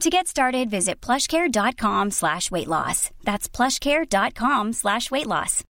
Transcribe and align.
To 0.00 0.10
get 0.10 0.28
started, 0.28 0.70
visit 0.70 1.00
plushcare.com 1.00 2.10
slash 2.10 2.52
weight 2.52 2.68
loss. 2.68 3.10
That's 3.24 3.48
plushcare.com 3.48 4.72
slash 4.72 5.10
weight 5.10 5.26
loss. 5.26 5.64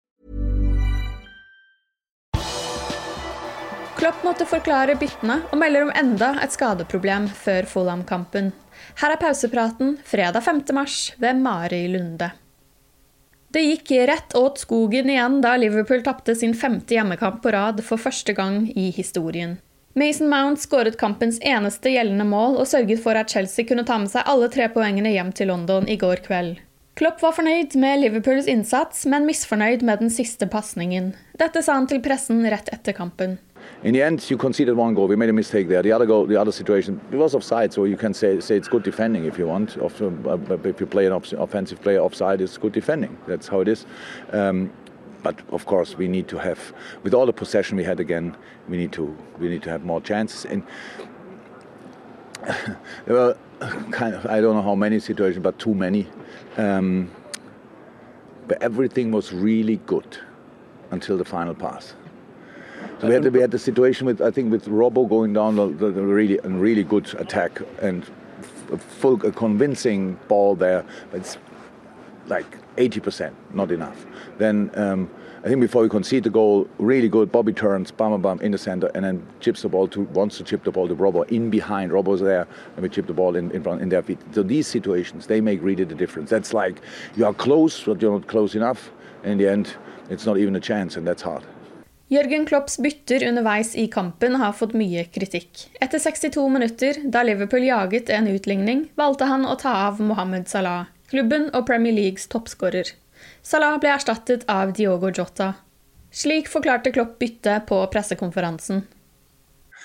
Klopp 3.96 4.20
måtte 4.22 4.44
forklare 4.46 4.94
byttene 5.00 5.40
og 5.48 5.56
melder 5.58 5.86
om 5.86 5.92
enda 5.96 6.34
et 6.44 6.52
skadeproblem 6.52 7.30
før 7.34 7.66
Fulham-kampen. 7.66 8.52
Her 9.00 9.14
er 9.16 9.18
pausepraten 9.22 9.96
fredag 10.06 10.44
5. 10.44 10.60
mars 10.76 10.98
ved 11.18 11.40
Mari 11.40 11.86
Lunde. 11.90 12.28
Det 13.48 13.64
gikk 13.64 13.94
rett 14.12 14.36
åt 14.36 14.60
skogen 14.60 15.08
igjen 15.08 15.40
da 15.40 15.56
Liverpool 15.56 16.04
tapte 16.04 16.36
sin 16.36 16.52
femte 16.54 16.94
hjemmekamp 16.94 17.40
på 17.42 17.56
rad 17.56 17.80
for 17.82 17.96
første 17.96 18.36
gang 18.36 18.68
i 18.76 18.90
historien. 18.92 19.56
Mason 19.98 20.28
Mount 20.30 20.60
skåret 20.62 20.98
kampens 21.00 21.40
eneste 21.42 21.90
gjeldende 21.90 22.26
mål 22.28 22.56
og 22.60 22.68
sørget 22.70 23.02
for 23.02 23.18
at 23.18 23.32
Chelsea 23.34 23.66
kunne 23.66 23.82
ta 23.88 23.96
med 23.98 24.12
seg 24.12 24.28
alle 24.30 24.46
tre 24.52 24.68
poengene 24.70 25.10
hjem 25.10 25.32
til 25.34 25.50
London 25.50 25.88
i 25.90 25.98
går 25.98 26.22
kveld. 26.28 26.60
Klopp 26.98 27.22
var 27.22 27.34
fornøyd 27.34 27.74
med 27.78 28.00
Liverpools 28.02 28.46
innsats, 28.50 29.04
men 29.06 29.26
misfornøyd 29.26 29.82
med 29.86 30.02
den 30.02 30.10
siste 30.10 30.46
pasningen. 30.50 31.12
Dette 31.38 31.62
sa 31.62 31.76
han 31.78 31.86
til 31.90 32.02
pressen 32.02 32.42
rett 32.46 32.70
etter 32.74 32.94
kampen. 32.94 33.38
in 33.84 33.92
the 33.94 34.02
end, 34.02 34.30
you 34.30 34.36
conceded 34.36 34.76
one 34.76 34.94
goal. 34.94 35.08
We 35.08 35.16
made 35.16 35.28
a 35.28 35.32
mistake 35.32 35.68
there. 35.68 35.82
The 35.82 35.92
other 35.92 36.06
goal, 36.06 36.26
the 36.26 36.40
other 36.40 36.52
situation, 36.52 37.00
it 37.12 37.16
was 37.16 37.34
offside. 37.34 37.72
So 37.72 37.84
you 37.84 37.96
can 37.96 38.14
say 38.14 38.40
say 38.40 38.56
it's 38.56 38.68
good 38.68 38.82
defending 38.82 39.24
if 39.24 39.38
you 39.38 39.46
want. 39.46 39.76
Uh, 39.76 39.86
if 40.64 40.80
you 40.80 40.86
play 40.86 41.06
an 41.06 41.12
off- 41.12 41.32
offensive 41.32 41.80
player 41.80 42.00
offside, 42.00 42.40
it's 42.40 42.56
good 42.58 42.72
defending. 42.72 43.16
That's 43.26 43.48
how 43.48 43.60
it 43.60 43.68
is. 43.68 43.86
Um, 44.32 44.70
but 45.22 45.40
of 45.50 45.66
course, 45.66 45.96
we 45.96 46.08
need 46.08 46.28
to 46.28 46.38
have, 46.38 46.72
with 47.02 47.14
all 47.14 47.26
the 47.26 47.32
possession 47.32 47.76
we 47.76 47.84
had 47.84 48.00
again, 48.00 48.36
we 48.68 48.76
need 48.76 48.92
to 48.92 49.16
we 49.38 49.48
need 49.48 49.62
to 49.62 49.70
have 49.70 49.84
more 49.84 50.00
chances. 50.00 50.44
And 50.44 50.62
there 53.06 53.14
were 53.14 53.36
kind 53.90 54.14
of 54.14 54.26
I 54.26 54.40
don't 54.40 54.54
know 54.54 54.62
how 54.62 54.74
many 54.74 55.00
situations, 55.00 55.42
but 55.42 55.58
too 55.58 55.74
many. 55.74 56.06
Um, 56.56 57.10
but 58.46 58.62
everything 58.62 59.10
was 59.12 59.32
really 59.32 59.76
good 59.86 60.18
until 60.90 61.18
the 61.18 61.24
final 61.24 61.54
pass. 61.54 61.94
So 63.00 63.06
we 63.06 63.14
had 63.14 63.22
the, 63.22 63.30
we 63.30 63.40
had 63.40 63.50
the 63.50 63.58
situation 63.58 64.06
with 64.06 64.20
I 64.20 64.30
think 64.30 64.50
with 64.50 64.66
Robbo 64.66 65.08
going 65.08 65.32
down 65.32 65.56
the, 65.56 65.68
the, 65.68 65.90
the 65.90 66.02
really 66.02 66.38
a 66.42 66.48
really 66.48 66.84
good 66.84 67.12
attack 67.18 67.60
and 67.80 68.04
full 68.76 69.14
a 69.26 69.32
convincing 69.32 70.18
ball 70.28 70.54
there, 70.54 70.84
but 71.10 71.20
it's 71.20 71.38
like 72.28 72.58
80%, 72.76 73.32
not 73.52 73.70
enough. 73.70 74.06
Then 74.38 74.70
um, 74.74 75.10
I 75.44 75.48
think 75.48 75.60
before 75.60 75.82
we 75.82 75.88
concede 75.88 76.24
the 76.24 76.30
goal, 76.30 76.68
really 76.78 77.08
good. 77.08 77.30
Bobby 77.30 77.52
turns, 77.52 77.90
bam, 77.90 78.20
bam, 78.20 78.40
in 78.40 78.52
the 78.52 78.58
center, 78.58 78.90
and 78.94 79.04
then 79.04 79.26
chips 79.40 79.62
the 79.62 79.68
ball 79.68 79.86
to 79.88 80.02
wants 80.02 80.36
to 80.38 80.44
chip 80.44 80.64
the 80.64 80.72
ball 80.72 80.88
to 80.88 80.96
Robbo 80.96 81.28
in 81.30 81.48
behind. 81.48 81.92
Robbo's 81.92 82.20
there, 82.20 82.46
and 82.74 82.82
we 82.82 82.88
chip 82.88 83.06
the 83.06 83.12
ball 83.12 83.36
in 83.36 83.50
in, 83.52 83.62
front, 83.62 83.80
in 83.80 83.88
their 83.88 84.02
feet. 84.02 84.18
So 84.32 84.42
these 84.42 84.66
situations 84.66 85.26
they 85.26 85.40
make 85.40 85.62
really 85.62 85.84
the 85.84 85.94
difference. 85.94 86.30
That's 86.30 86.52
like 86.52 86.80
you 87.16 87.24
are 87.24 87.34
close, 87.34 87.84
but 87.84 88.02
you're 88.02 88.12
not 88.12 88.26
close 88.26 88.56
enough. 88.56 88.90
And 89.22 89.32
in 89.32 89.38
the 89.38 89.48
end, 89.48 89.76
it's 90.10 90.26
not 90.26 90.38
even 90.38 90.56
a 90.56 90.60
chance, 90.60 90.96
and 90.96 91.06
that's 91.06 91.22
hard. 91.22 91.44
Jørgen 92.08 92.46
Klopps 92.46 92.78
bytter 92.80 93.20
underveis 93.28 93.74
i 93.76 93.86
kampen 93.92 94.38
har 94.40 94.54
fått 94.56 94.72
mye 94.72 95.02
kritikk. 95.12 95.66
Etter 95.80 96.00
62 96.00 96.48
minutter, 96.48 97.02
da 97.04 97.20
Liverpool 97.22 97.66
jaget 97.66 98.08
en 98.08 98.30
utligning, 98.32 98.86
valgte 98.96 99.28
han 99.28 99.44
å 99.44 99.58
ta 99.60 99.74
av 99.86 100.00
Mohammed 100.00 100.48
Salah, 100.48 100.86
klubben 101.10 101.48
og 101.54 101.66
Premier 101.66 101.94
Leagues 101.94 102.28
toppskårer. 102.32 102.92
Salah 103.42 103.78
ble 103.80 103.94
erstattet 103.94 104.44
av 104.48 104.74
Diogo 104.76 105.10
Jota. 105.10 105.54
Slik 106.12 106.48
forklarte 106.48 106.92
Klopp 106.92 107.18
byttet 107.18 107.66
på 107.68 107.80
pressekonferansen. 107.92 108.86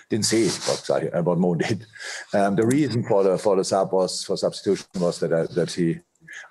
didn't 0.10 0.26
see 0.26 0.44
it, 0.44 0.60
but 0.68 1.14
I, 1.16 1.22
but 1.22 1.40
Mo 1.40 1.56
did. 1.56 1.86
Um, 2.34 2.56
the 2.56 2.66
reason 2.66 3.04
for 3.04 3.24
the 3.24 3.38
for 3.38 3.56
the 3.56 3.64
sub 3.64 3.92
was 3.92 4.24
for 4.24 4.38
substitution 4.38 4.86
was 4.96 5.20
that 5.20 5.34
I, 5.34 5.48
that 5.56 5.72
he, 5.72 6.00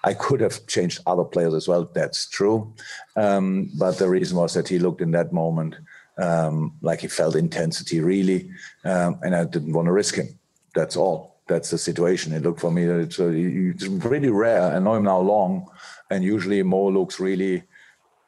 I 0.03 0.15
could 0.15 0.41
have 0.41 0.67
changed 0.67 1.01
other 1.07 1.25
players 1.25 1.55
as 1.55 1.69
well. 1.69 1.89
That's 1.95 2.29
true, 2.29 2.75
um, 3.15 3.71
but 3.79 3.99
the 3.99 4.09
reason 4.09 4.37
was 4.37 4.55
that 4.55 4.69
he 4.69 4.79
looked 4.79 5.01
in 5.01 5.13
that 5.13 5.33
moment 5.33 5.77
um, 6.19 6.77
like 6.83 7.01
he 7.01 7.09
felt 7.09 7.37
intensity 7.37 8.01
really, 8.01 8.51
um, 8.85 9.19
and 9.23 9.35
I 9.35 9.45
didn't 9.45 9.73
want 9.73 9.87
to 9.87 9.93
risk 9.93 10.17
him. 10.17 10.29
That's 10.75 10.97
all. 10.97 11.32
That's 11.53 11.69
the 11.69 11.77
situation. 11.77 12.33
It 12.33 12.43
looked 12.43 12.61
for 12.61 12.71
me 12.71 12.87
that 12.87 12.99
it's, 12.99 13.21
uh, 13.21 13.31
it's 13.35 13.87
pretty 14.07 14.31
rare. 14.31 14.75
I 14.75 14.79
know 14.79 14.95
him 14.95 15.05
now 15.05 15.21
long, 15.21 15.69
and 16.11 16.25
usually 16.25 16.63
Mo 16.63 16.89
looks 16.89 17.21
really 17.21 17.65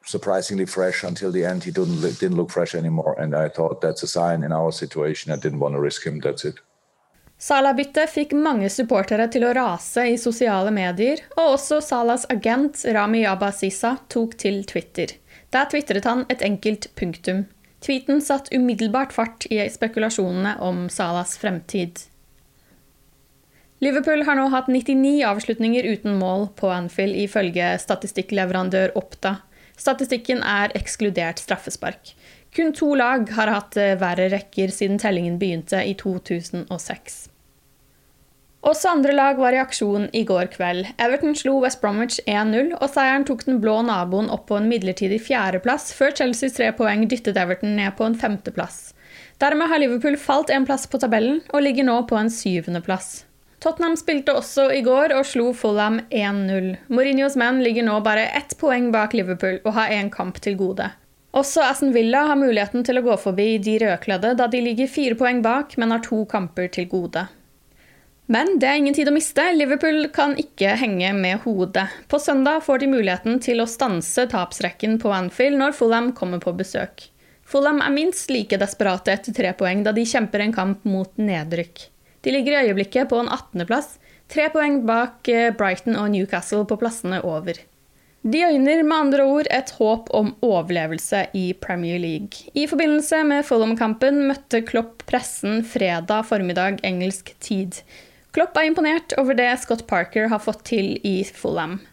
surprisingly 0.05 0.67
fresh 0.67 1.03
until 1.03 1.31
the 1.31 1.43
end. 1.43 1.63
He 1.63 1.71
didn't 1.71 2.01
didn't 2.19 2.37
look 2.37 2.51
fresh 2.51 2.75
anymore, 2.75 3.15
and 3.19 3.33
I 3.33 3.49
thought 3.49 3.81
that's 3.81 4.03
a 4.03 4.07
sign 4.07 4.43
in 4.43 4.51
our 4.51 4.71
situation. 4.71 5.33
I 5.33 5.37
didn't 5.37 5.59
want 5.59 5.73
to 5.73 5.81
risk 5.81 6.05
him. 6.05 6.19
That's 6.19 6.45
it. 6.45 6.61
Salah-byttet 7.37 8.13
fikk 8.13 8.37
mange 8.37 8.69
supportere 8.69 9.25
til 9.33 9.43
å 9.43 9.53
rase 9.57 10.05
i 10.13 10.15
sosiale 10.21 10.71
medier, 10.71 11.25
og 11.35 11.57
også 11.57 11.81
Salahs 11.81 12.29
agent 12.29 12.85
Rami 12.85 13.25
Abbasisa 13.25 13.97
tok 14.07 14.37
til 14.37 14.63
Twitter. 14.69 15.17
Der 15.51 15.65
tvitret 15.71 16.05
han 16.05 16.27
et 16.29 16.45
enkelt 16.45 16.91
punktum. 16.95 17.47
Tweeten 17.81 18.21
satt 18.21 18.53
umiddelbart 18.53 19.13
fart 19.13 19.49
i 19.49 19.59
spekulasjonene 19.69 20.59
om 20.63 20.85
Salahs 20.89 21.35
fremtid. 21.41 22.05
Liverpool 23.83 24.23
har 24.23 24.37
nå 24.39 24.47
hatt 24.53 24.69
99 24.71 25.19
avslutninger 25.27 25.83
uten 25.83 26.15
mål 26.19 26.47
på 26.55 26.69
Anfield 26.71 27.17
ifølge 27.19 27.73
statistikkleverandør 27.81 28.95
Oppda. 28.95 29.37
Statistikken 29.75 30.39
er 30.47 30.71
ekskludert 30.79 31.41
straffespark. 31.43 32.13
Kun 32.55 32.71
to 32.71 32.93
lag 32.95 33.27
har 33.35 33.51
hatt 33.51 33.75
eh, 33.75 33.97
verre 33.99 34.29
rekker 34.31 34.71
siden 34.71 35.01
tellingen 35.01 35.35
begynte 35.41 35.81
i 35.83 35.91
2006. 35.99 37.25
Også 38.65 38.89
andre 38.89 39.11
lag 39.13 39.37
var 39.37 39.53
i 39.53 39.59
aksjon 39.61 40.07
i 40.15 40.23
går 40.25 40.47
kveld. 40.55 40.87
Everton 40.97 41.35
slo 41.37 41.59
West 41.61 41.83
Bromwich 41.83 42.17
1-0, 42.23 42.71
og 42.79 42.87
seieren 42.89 43.27
tok 43.27 43.43
den 43.45 43.59
blå 43.61 43.75
naboen 43.85 44.31
opp 44.33 44.47
på 44.49 44.57
en 44.57 44.71
midlertidig 44.71 45.19
fjerdeplass, 45.27 45.91
før 45.93 46.15
Chelseas 46.15 46.55
tre 46.55 46.71
poeng 46.79 47.05
dyttet 47.11 47.37
Everton 47.37 47.75
ned 47.77 47.93
på 47.99 48.07
en 48.07 48.17
femteplass. 48.17 48.95
Dermed 49.43 49.69
har 49.69 49.83
Liverpool 49.83 50.17
falt 50.17 50.49
en 50.49 50.65
plass 50.65 50.87
på 50.87 50.97
tabellen, 51.03 51.43
og 51.51 51.67
ligger 51.67 51.85
nå 51.85 51.99
på 52.09 52.17
en 52.17 52.31
syvendeplass. 52.31 53.24
Tottenham 53.63 53.95
spilte 53.97 54.35
også 54.35 54.67
i 54.75 54.81
går 54.85 55.13
og 55.15 55.25
slo 55.25 55.51
Fulham 55.57 56.01
1-0. 56.09 56.75
Mourinhos 56.91 57.37
menn 57.39 57.63
ligger 57.63 57.87
nå 57.87 58.01
bare 58.05 58.27
ett 58.37 58.57
poeng 58.61 58.91
bak 58.93 59.15
Liverpool 59.17 59.61
og 59.63 59.73
har 59.77 59.93
én 59.95 60.11
kamp 60.13 60.41
til 60.43 60.57
gode. 60.59 60.91
Også 61.35 61.63
Aston 61.65 61.91
Villa 61.91 62.21
har 62.29 62.39
muligheten 62.39 62.85
til 62.87 62.99
å 62.99 63.03
gå 63.03 63.15
forbi 63.19 63.57
de 63.63 63.79
rødkledde, 63.81 64.35
da 64.39 64.47
de 64.47 64.61
ligger 64.63 64.91
fire 64.91 65.17
poeng 65.19 65.41
bak, 65.43 65.75
men 65.81 65.91
har 65.91 66.03
to 66.05 66.21
kamper 66.31 66.69
til 66.71 66.87
gode. 66.91 67.25
Men 68.31 68.55
det 68.59 68.69
er 68.69 68.79
ingen 68.79 68.95
tid 68.97 69.09
å 69.11 69.13
miste. 69.13 69.43
Liverpool 69.53 70.07
kan 70.15 70.33
ikke 70.41 70.77
henge 70.81 71.11
med 71.13 71.43
hodet. 71.43 71.85
På 72.09 72.17
søndag 72.23 72.63
får 72.65 72.81
de 72.81 72.89
muligheten 72.89 73.41
til 73.43 73.61
å 73.61 73.67
stanse 73.69 74.25
tapsrekken 74.31 74.97
på 75.01 75.11
Anfield 75.13 75.59
når 75.59 75.75
Fulham 75.77 76.13
kommer 76.17 76.41
på 76.41 76.55
besøk. 76.57 77.09
Fulham 77.45 77.83
er 77.85 77.93
minst 77.93 78.31
like 78.33 78.57
desperate 78.57 79.13
etter 79.13 79.35
tre 79.35 79.51
poeng 79.57 79.83
da 79.85 79.93
de 79.93 80.07
kjemper 80.09 80.41
en 80.41 80.55
kamp 80.55 80.87
mot 80.89 81.11
nedrykk. 81.21 81.89
De 82.25 82.33
ligger 82.33 82.57
i 82.57 82.67
øyeblikket 82.71 83.11
på 83.11 83.21
en 83.21 83.29
18.-plass, 83.29 83.99
tre 84.33 84.49
poeng 84.49 84.81
bak 84.87 85.29
eh, 85.29 85.51
Brighton 85.53 85.97
og 86.01 86.09
Newcastle 86.15 86.65
på 86.65 86.79
plassene 86.81 87.21
over. 87.21 87.61
De 88.25 88.41
øyner 88.41 88.81
med 88.81 88.97
andre 88.97 89.25
ord 89.29 89.47
et 89.53 89.69
håp 89.77 90.07
om 90.17 90.31
overlevelse 90.41 91.27
i 91.37 91.53
Premier 91.61 91.99
League. 92.01 92.49
I 92.57 92.65
forbindelse 92.65 93.21
med 93.29 93.45
Fulham-kampen 93.45 94.23
møtte 94.25 94.63
Klopp 94.65 95.05
pressen 95.05 95.61
fredag 95.61 96.25
formiddag 96.25 96.81
engelsk 96.81 97.35
tid. 97.39 97.83
Klopp 98.33 98.57
er 98.57 98.71
imponert 98.71 99.13
over 99.21 99.37
det 99.37 99.51
Scott 99.61 99.85
Parker 99.87 100.31
har 100.33 100.41
fått 100.41 100.65
til 100.65 100.95
i 101.05 101.19
Fulham. 101.23 101.83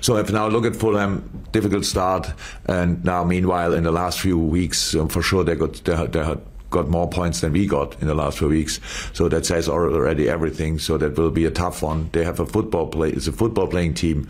So 0.00 0.16
if 0.18 0.32
now 0.32 0.48
look 0.48 0.66
at 0.66 0.76
Fulham, 0.76 1.22
difficult 1.52 1.86
start, 1.86 2.34
and 2.66 3.04
now 3.04 3.22
meanwhile 3.24 3.74
in 3.74 3.84
the 3.84 3.92
last 3.92 4.20
few 4.20 4.38
weeks, 4.38 4.94
um, 4.94 5.08
for 5.08 5.22
sure 5.22 5.44
they 5.44 5.54
got 5.54 5.84
they, 5.84 5.94
they 6.06 6.24
had 6.24 6.38
got 6.72 6.88
more 6.88 7.08
points 7.08 7.40
than 7.40 7.52
we 7.52 7.66
got 7.66 7.94
in 8.00 8.08
the 8.08 8.14
last 8.14 8.38
few 8.38 8.48
weeks. 8.48 8.80
So 9.12 9.28
that 9.28 9.46
says 9.46 9.68
already 9.68 10.28
everything. 10.28 10.80
So 10.80 10.98
that 10.98 11.16
will 11.16 11.30
be 11.30 11.46
a 11.46 11.50
tough 11.50 11.82
one. 11.82 12.08
They 12.12 12.24
have 12.24 12.40
a 12.40 12.46
football 12.46 12.86
play. 12.88 13.10
It's 13.10 13.28
a 13.28 13.32
football 13.32 13.68
playing 13.68 13.94
team. 13.94 14.28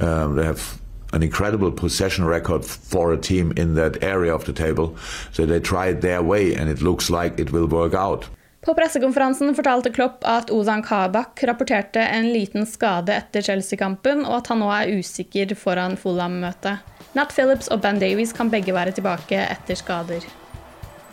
Um, 0.00 0.36
they 0.36 0.44
have 0.44 0.62
an 1.14 1.22
incredible 1.22 1.70
possession 1.72 2.24
record 2.26 2.64
for 2.64 3.12
a 3.12 3.16
team 3.16 3.52
in 3.56 3.74
that 3.74 4.02
area 4.02 4.34
of 4.34 4.44
the 4.44 4.52
table. 4.52 4.96
So 5.32 5.46
they 5.46 5.60
it 5.90 6.00
their 6.00 6.22
way, 6.22 6.54
and 6.54 6.68
it 6.68 6.82
looks 6.82 7.08
like 7.10 7.40
it 7.40 7.52
will 7.52 7.68
work 7.68 7.94
out. 7.94 8.26
På 8.64 8.74
pressekonferansen 8.74 9.54
fortalte 9.54 9.90
Klopp 9.92 10.24
at 10.24 10.50
Ozan 10.50 10.82
Kabak 10.82 11.42
rapporterte 11.42 12.00
en 12.00 12.32
liten 12.32 12.66
skade 12.66 13.12
etter 13.12 13.42
Chelsea-kampen, 13.42 14.24
og 14.24 14.38
at 14.38 14.48
han 14.48 14.62
nå 14.64 14.70
er 14.72 14.94
usikker 14.98 15.52
foran 15.54 15.98
Fulham-møtet. 16.00 16.80
Nat 17.12 17.34
Phillips 17.36 17.68
og 17.68 17.82
Ben 17.84 18.00
Davies 18.00 18.32
kan 18.32 18.50
begge 18.50 18.72
være 18.74 18.96
tilbake 18.96 19.36
etter 19.36 19.76
skader. 19.76 20.24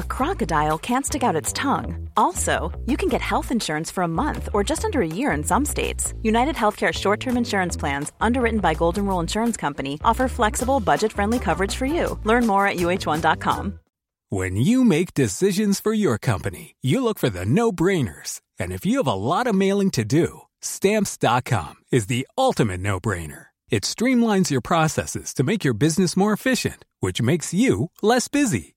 a 0.00 0.08
crocodile 0.16 0.78
can't 0.78 1.06
stick 1.06 1.22
out 1.22 1.40
its 1.40 1.52
tongue. 1.52 2.08
Also, 2.16 2.72
you 2.86 2.96
can 2.96 3.08
get 3.08 3.20
health 3.20 3.52
insurance 3.52 3.90
for 3.90 4.02
a 4.02 4.14
month 4.22 4.48
or 4.52 4.64
just 4.64 4.84
under 4.84 5.00
a 5.02 5.14
year 5.18 5.30
in 5.30 5.44
some 5.44 5.64
states. 5.64 6.14
United 6.22 6.56
Healthcare 6.56 6.92
short 6.92 7.20
term 7.20 7.36
insurance 7.36 7.76
plans, 7.76 8.12
underwritten 8.20 8.60
by 8.60 8.74
Golden 8.74 9.06
Rule 9.06 9.20
Insurance 9.20 9.56
Company, 9.56 9.98
offer 10.02 10.26
flexible, 10.28 10.80
budget 10.80 11.12
friendly 11.12 11.38
coverage 11.38 11.76
for 11.76 11.86
you. 11.86 12.18
Learn 12.24 12.46
more 12.46 12.66
at 12.66 12.76
uh1.com. 12.76 13.78
When 14.30 14.56
you 14.56 14.84
make 14.84 15.12
decisions 15.12 15.80
for 15.80 15.92
your 15.92 16.16
company, 16.16 16.76
you 16.82 17.02
look 17.02 17.18
for 17.18 17.30
the 17.30 17.44
no 17.44 17.72
brainers. 17.72 18.40
And 18.58 18.72
if 18.72 18.86
you 18.86 18.98
have 18.98 19.12
a 19.12 19.22
lot 19.30 19.46
of 19.46 19.54
mailing 19.54 19.90
to 19.92 20.04
do, 20.04 20.42
stamps.com 20.60 21.74
is 21.90 22.06
the 22.06 22.26
ultimate 22.38 22.80
no 22.80 23.00
brainer. 23.00 23.46
It 23.70 23.82
streamlines 23.82 24.50
your 24.50 24.60
processes 24.60 25.34
to 25.34 25.42
make 25.42 25.64
your 25.64 25.74
business 25.74 26.16
more 26.16 26.32
efficient, 26.32 26.84
which 27.00 27.20
makes 27.20 27.52
you 27.52 27.90
less 28.02 28.28
busy. 28.28 28.76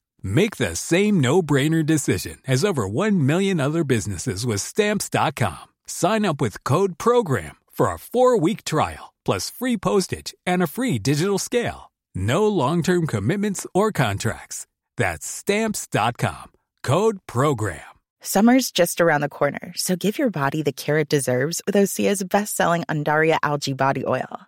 Make 0.23 0.57
the 0.57 0.75
same 0.75 1.19
no-brainer 1.19 1.85
decision 1.85 2.39
as 2.47 2.65
over 2.65 2.87
1 2.87 3.23
million 3.25 3.59
other 3.59 3.83
businesses 3.83 4.43
with 4.45 4.61
stamps.com. 4.61 5.69
Sign 5.85 6.25
up 6.25 6.41
with 6.41 6.63
code 6.63 6.97
program 6.97 7.57
for 7.71 7.87
a 7.87 7.97
4-week 7.97 8.63
trial 8.63 9.13
plus 9.23 9.49
free 9.51 9.77
postage 9.77 10.33
and 10.45 10.63
a 10.63 10.67
free 10.67 10.97
digital 10.99 11.37
scale. 11.37 11.91
No 12.15 12.47
long-term 12.47 13.07
commitments 13.07 13.67
or 13.73 13.91
contracts. 13.91 14.67
That's 14.97 15.27
stamps.com. 15.27 16.51
Code 16.83 17.19
program. 17.27 17.81
Summer's 18.21 18.71
just 18.71 19.01
around 19.01 19.21
the 19.21 19.29
corner, 19.29 19.73
so 19.75 19.95
give 19.95 20.19
your 20.19 20.29
body 20.29 20.61
the 20.61 20.71
care 20.71 20.97
it 20.99 21.09
deserves 21.09 21.61
with 21.65 21.75
Osea's 21.75 22.23
best-selling 22.23 22.83
Andaria 22.83 23.37
algae 23.41 23.73
body 23.73 24.05
oil. 24.05 24.47